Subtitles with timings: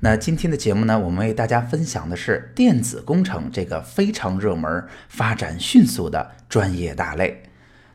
[0.00, 7.42] 那今天的节目呢，我们为大家分享的是电子工程这个非常热门、发展迅速的专业大类。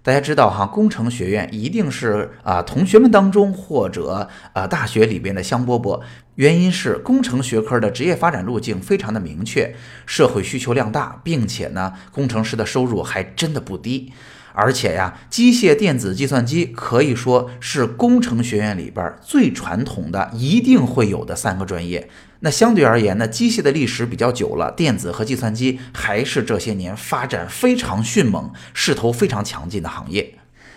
[0.03, 6.01] 大家知道哈，工程学院一定是啊同学们当中或者啊大学里边的香饽饽，
[6.33, 9.75] 原因是工程学科的职业发展路径非常的明确，
[10.07, 14.11] 社会需求量大，并且呢，工程师的收入还真的不低。
[14.53, 22.09] 而且呀，机械、电子、计算机可以说是工程学院里边最传统的，一定会有的三个专业。
[22.41, 30.33] 那相对而言呢，机械的历史比较久了，电子和计算机还是这些年发展非常迅猛、势头非常强劲的行业。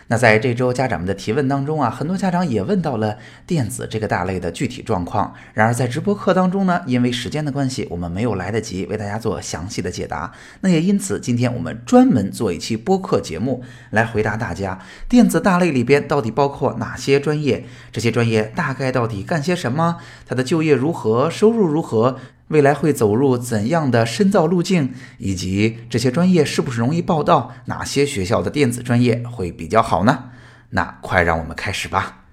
[0.08, 3.16] 那在这周家长们的提问当中啊，很多家长也问到了
[3.47, 5.33] 电子这个大类的具体状况。
[5.55, 10.32] 然而在直播课当中呢，因为时间的关系，我们没有来得及为大家做详细的解答。
[10.60, 17.64] 那也因此，今天我们专门做一期播客节目来回答大家：电子大类里边到底包括哪些专业？
[17.91, 19.97] 这些专业大概到底干些什么？
[20.27, 21.30] 它的就业如何？
[21.30, 22.19] 收入如何？
[22.48, 27.53] 未来会走入怎样的深造路径，以及这些专业是不是容易报到？
[27.67, 30.31] 哪些学校的电子专业会比较好呢？
[30.70, 32.25] 那快让我们开始吧。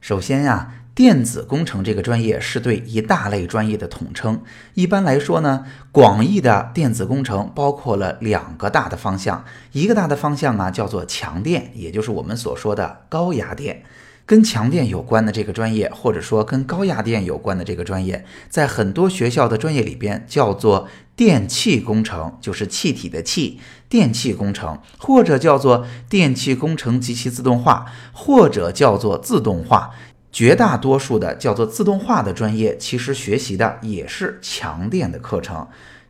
[0.00, 4.42] 首先呀，电子工程这个专业是对一大类专业的统称。
[4.74, 13.82] 一般来说呢，广义的电子工程包括了两个大的方向，一个大的方向啊叫做强电，也就是我们所说的高压电。
[14.26, 29.92] 跟强电有关的这个专业，或者说跟高压电有关的这个专业，在很多学校的专业里边叫做电气工程，就是气体的气，电气工程，或者叫做电气工程及其自动化，或者叫做自动化。
[30.32, 35.66] 绝大多数的叫做自动化的专业，其实学习的也是强电的课程。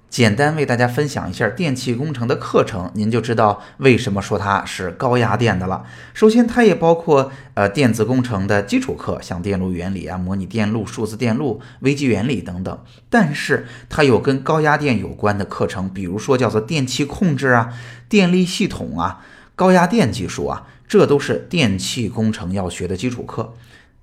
[0.08, 5.84] 简单为大家分享一下电气工程的课程，您就知道为什么说它是高压电的了。
[6.14, 12.78] 首先，它也包括呃电子工程的基础课，像电路原理啊、模拟电路、数字电路、微机原理等等。
[13.10, 17.74] 但是，它有跟高压电有关的课程，比如说叫做电气控制啊、
[18.08, 23.52] 电力系统啊、高压电技术啊，这都是电气工程要学的基础课。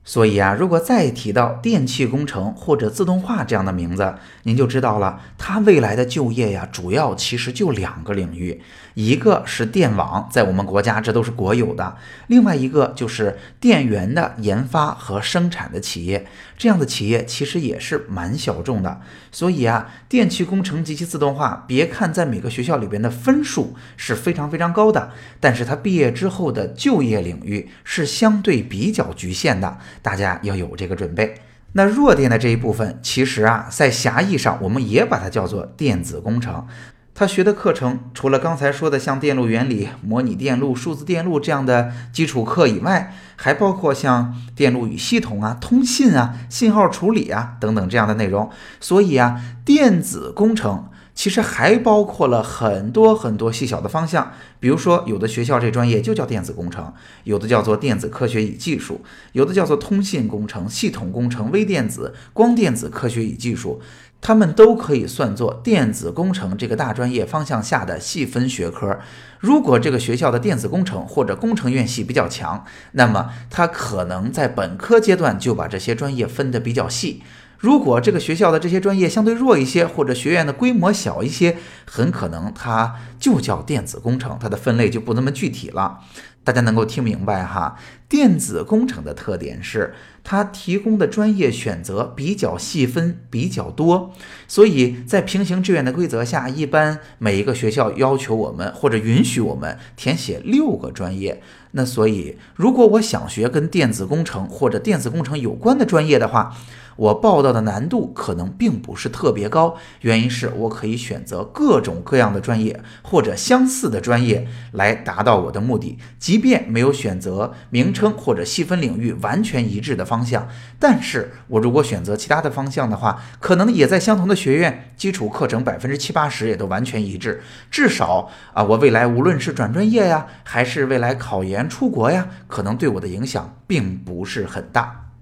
[0.06, 8.62] 所以啊，如果再提到电气工程或者自动化这样的名字，您就知道了，它未来的就业呀，主要其实就两个领域，
[8.96, 11.96] 一个是电网，在我们国家这都是国有的；
[12.28, 16.28] 另外一个就是电源的研发和生产的企业，
[16.58, 19.00] 这样的企业其实也是蛮小众的。
[19.32, 29.78] 所以啊，电气工程及其自动化，别看在每个学校里边的分数是非常非常高的，但是它毕业之后的就业领域是相对比较局限的。
[30.02, 31.36] 大家要有这个准备。
[31.74, 36.68] 那弱电的这一部分，其实啊，在狭义上，我们也把它叫做电子工程。
[37.16, 48.50] 他学的课程，除了刚才说的像电路原理、模拟电路、数字电路这样的基础课以外，还包括像电路与系统啊、通信啊、信号处理啊等等这样的内容。
[48.80, 50.90] 所以啊，电子工程。
[51.24, 59.00] 其实还包括了很多很多细小的方向，比如说有的学校这专业就叫电子工程，有的叫做电子科学与技术，
[59.32, 63.82] 有的叫做通信工程、系统工程、微电子、光电子科学与技术，
[64.20, 69.00] 它们都可以算作电子工程这个大专业方向下的细分学科。
[69.40, 77.24] 如果这个学校的电子工程或者工程院系比较强，那么它可能在本科阶段就把这些专业分得比较细。
[77.64, 86.00] 如果这个学校的这些专业相对弱一些，或者学院的规模小一些，很可能它就叫电子工程，它的分类就不那么具体了。
[86.44, 87.78] 大家能够听明白哈？
[88.10, 89.94] 电子工程的特点是
[90.26, 94.12] 它提供的专业选择比较细分，比较多，
[94.46, 101.42] 所以在平行志愿的规则下，一般每一个学校要求我们或者允许我们填写六个专业。
[101.72, 106.54] 那所以，如果我想学跟电子工程或者电子工程有关的专业的话，
[106.96, 115.98] 我报道的难度可能并不是特别高，原因是我可以选择各种各样的专业或者相似的专业来达到我的目的。
[116.20, 120.48] 即便没有选择名称或者细分领域完全一致的方向，
[120.80, 127.42] 但是我如果选择其他的方向的话，可能也在相同的学院，基础课程百分之七八十也都完全一致。
[127.70, 135.13] 至少啊，我未来无论是转专业呀，还是未来考研出国呀，可能对我的影响并不是很大。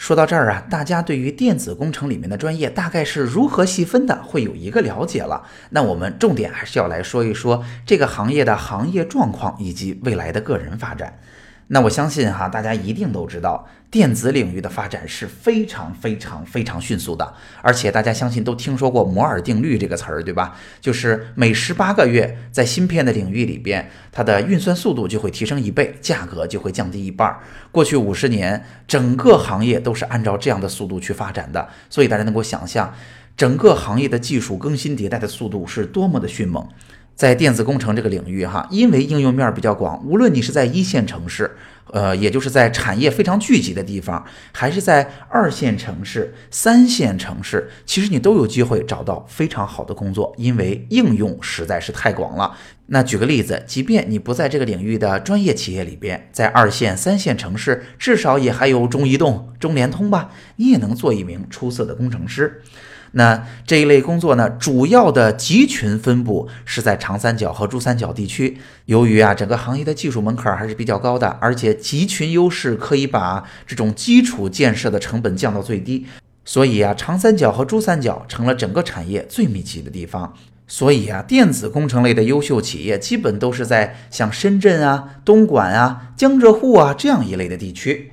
[0.00, 5.46] 说到这儿啊，大家对于电子工程里面的专业大概是如何细分的，会有一个了解了。
[5.68, 11.20] 那我们重点还是要来说一说这个行业的行业状况以及未来的个人发展。
[11.72, 17.32] 那我相信哈，大家一定都知道，电子领域的发展是非常非常非常迅速的，
[17.62, 20.56] 而且大家相信都听说过摩尔定律这个词儿，对吧？
[20.80, 27.38] 就是每十八个月，在芯片的领域里边，它的运算速度就会提升一倍，价格就会降低一半。
[27.70, 32.92] 过去五十年，整个行业都是按照这样的速度去发展的，所以大家能够想象，
[33.36, 36.66] 整个行业的技术更新迭代的速度是多么的迅猛。
[37.20, 41.54] 在电子工程这个领域，哈，因为应用面比较广，无论你是在一线城市，
[41.90, 52.56] 呃，也就是在产业非常聚集的地方，还是在二线城市、三线城市，其实你都有机会找到非常好的工作，因为应用实在是太广了。
[52.86, 62.62] 那举个例子，即便你不在这个领域的专业企业里边，在二线、三线城市，至少也还有中移动、中联通吧，你也能做一名出色的工程师。
[63.12, 68.58] 那这一类工作呢，主要的集群分布是在长三角和珠三角地区。
[68.86, 76.06] 由于啊，整个行业的技术门槛还是比较高的，而且集群优势可以把这种基础建设的成本降到最低，
[76.44, 80.32] 所以啊，长三角和珠三角成了整个产业最密集的地方。
[80.68, 88.12] 所以啊，电子工程类的优秀企业基本都是在像深圳啊、东莞啊、江浙沪啊这样一类的地区。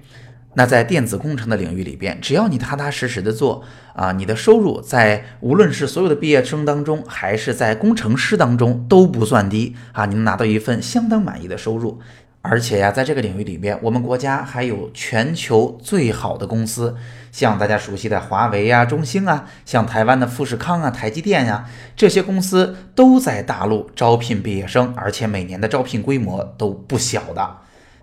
[0.57, 3.63] 那在电子工程的领域里边，只要你踏踏实实的做
[3.93, 11.99] 啊，你的收入在无论是所有的毕业生当中，还是在工程师当中都不算低啊，你能拿到一份相当满意的收入。
[12.41, 16.95] 而且呀，在这个领域里边，我们国家还有全球最好的公司，
[17.31, 27.57] 像大家熟悉的华为呀、中兴啊，像台湾的富士康啊、台积电呀，这些公司都在大陆招聘毕业生，而且每年的招聘规模都不小的。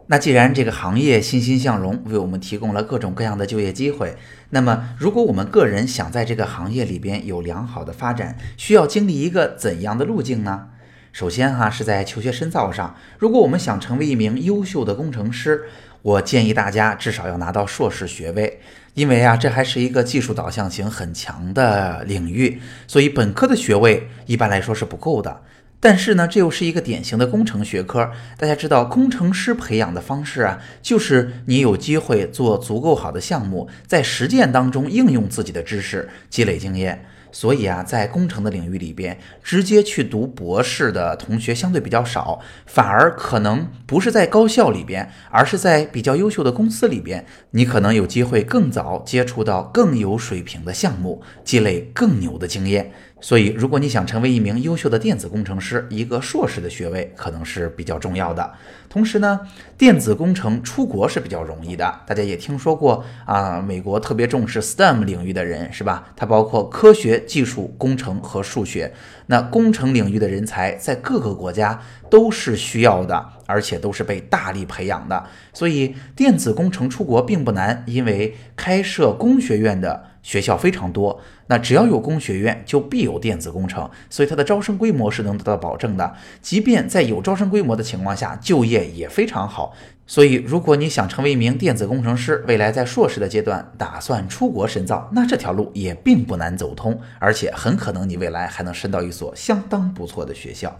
[0.07, 4.17] 那既然这个行业欣欣向荣，为我们提供了各种各样的就业机会，
[4.51, 10.69] 那么如果我们个人想在这个行业里边有良好的发展，需要经历一个怎样的路径呢？
[11.11, 15.63] 首先哈是在求学深造上，如果我们想成为一名优秀的工程师，
[16.03, 18.61] 我建议大家至少要拿到硕士学位，
[18.93, 25.41] 因为啊这还是一个技术导向型很强的领域，所以本科的学位一般来说是不够的。
[25.85, 28.11] 但是呢，这又是一个典型的工程学科。
[28.39, 37.05] 大家知道，工程师培养的方式啊，就是你有机会做足够好的项目，在实践当中应用自己的知识，积累经验。
[37.31, 52.91] 所以啊，在工程的领域里边，直接去读博士的同学相对比较少，反而可能不是在高校里边，而是在比较优秀的公司里边，你可能有机会更早接触到更有水平的项目，积累更牛的经验。
[53.25, 58.53] 所以，如果你想成为一名优秀的电子工程师，一个硕士的学位可能是比较重要的。
[58.87, 59.41] 同时呢，
[59.79, 62.01] 电子工程出国是比较容易的。
[62.07, 66.13] 大家也听说过啊，美国特别重视 STEM 领域的人，是吧？
[66.15, 68.93] 它包括科学技术、工程和数学。
[69.29, 71.81] 那工程领域的人才在各个国家
[72.11, 75.25] 都是需要的，而且都是被大力培养的。
[75.55, 80.11] 所以，电子工程出国并不难，因为开设工学院的。
[80.25, 86.15] 学校非常多，那只要有工学院，就必有电子工程，所以它的招生规模是能得到保证的。
[86.41, 89.75] 即便在有招生规模的情况下，就业也非常好。
[90.07, 100.79] 所以，如果你想成为一名电子工程师，未来在硕士的阶段打算出国深造，那这条路也并不难走通，而且很可能你未来还能深到一所相当不错的学校。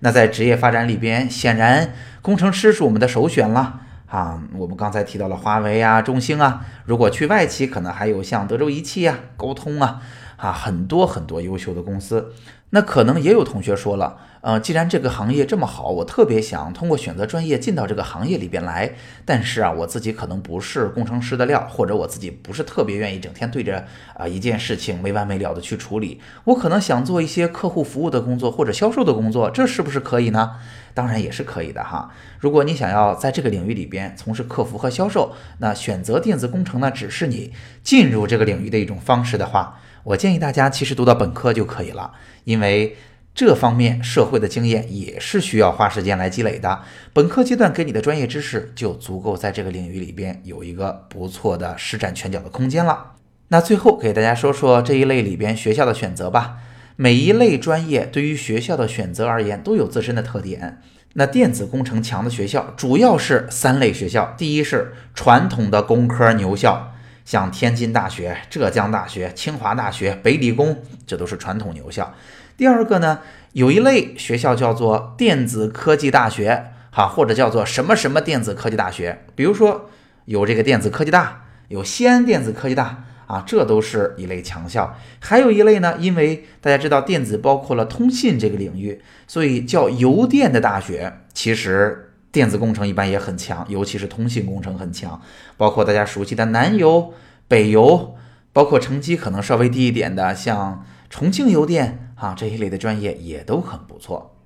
[0.00, 3.80] 那在职业发展里边，显然工程师是我们的首选了。
[4.08, 10.00] 啊，我们刚才提到了华为啊、中兴啊，如果去外企，可能还有像德州仪器啊、高通啊，
[10.38, 12.32] 啊，很多很多优秀的公司。
[12.70, 18.92] 那可能也有同学说了，呃，既然这个行业这么好，我特别想通过选择专业进到这个行业里边来。
[19.24, 26.20] 但是啊，我自己可能不是工程师的料，或者我自己不是特别愿意整天对着啊一件事情没完没了的去处理。
[26.44, 30.56] 我可能想做一些客户服务的工作或者销售的工作，这是不是可以呢？
[30.92, 32.10] 当然也是可以的哈。
[32.38, 39.80] 如果你想要在这个领域里边从事客服和销售，那选择电子工程呢，只是你进入这个领域的一种方式的话。
[40.08, 42.12] 我建议大家其实读到本科就可以了，
[42.44, 42.96] 因为
[43.34, 46.80] 这方面社会的经验也是需要花时间来积累的。
[47.12, 53.12] 本科阶段给你的专业知识就足够在这个领域里边有一个不错的施展拳脚的空间了。
[53.48, 56.56] 那最后给大家说说这一类里边学校的选择吧。
[56.96, 60.80] 每一类专业对于学校的选择而言都有自身的特点。
[61.12, 66.94] 那电子工程强的学校主要是三类学校：第一是传统的工科牛校。
[67.28, 72.14] 像天津大学、浙江大学、清华大学、北理工，这都是传统牛校。
[72.56, 73.18] 第二个呢，
[73.52, 79.26] 有一类学校叫做电子科技大学，哈，或者叫做什么什么电子科技大学。
[79.34, 79.90] 比如说
[80.24, 84.96] 有这个电子科技大，有西安电子科技大啊，这都是一类强校。
[85.20, 91.18] 还有一类呢，因为大家知道电子包括了通信这个领域，所以叫邮电的大学。
[91.34, 92.07] 其实
[92.38, 95.20] 电子工程一般也很强，尤其是通信工程很强，
[95.56, 97.12] 包括大家熟悉的南邮、
[97.48, 98.14] 北邮，
[98.52, 104.36] 包括成绩可能稍微低一点的，像重庆邮电啊这一类的专业也都很不错。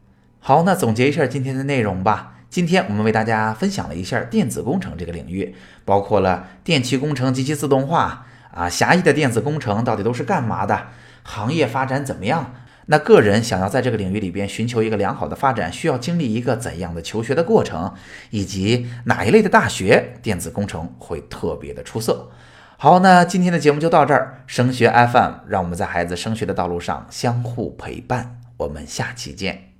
[0.40, 2.36] 好，那总结一下今天的内容吧。
[2.48, 10.86] 今天我们为大家分享了一下电子工程这个领域，包括了电气工程、及其自动化啊，狭义的电子工程到底都是干嘛的？
[11.24, 12.54] 行业发展怎么样？
[12.86, 17.94] 那个人想要在这个领域里边寻求一个良好的发展，需要经历一个怎样的求学的过程？
[18.30, 22.30] 以及哪一类的大学电子工程会特别的出色？
[22.76, 24.42] 好，那今天的节目就到这儿。
[24.46, 28.40] 升学 FM，让我们在孩子升学的道路上相互陪伴。
[28.56, 29.72] 我们下期见。